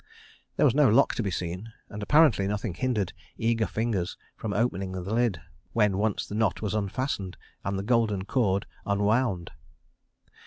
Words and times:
There 0.57 0.65
was 0.65 0.73
no 0.73 0.89
lock 0.89 1.13
to 1.13 1.21
be 1.21 1.29
seen, 1.29 1.73
and 1.87 2.01
apparently 2.01 2.47
nothing 2.47 2.73
hindered 2.73 3.13
eager 3.37 3.67
fingers 3.67 4.17
from 4.35 4.51
opening 4.51 4.93
the 4.93 5.01
lid 5.01 5.39
when 5.73 5.99
once 5.99 6.25
the 6.25 6.33
knot 6.33 6.59
was 6.59 6.73
unfastened 6.73 7.37
and 7.63 7.77
the 7.77 7.83
golden 7.83 8.25
cord 8.25 8.65
unwound. 8.83 9.51